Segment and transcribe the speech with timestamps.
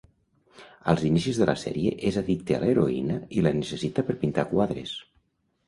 [0.93, 4.99] Als inicis de la sèrie és addicte a l'heroïna i la necessita per pintar quadres.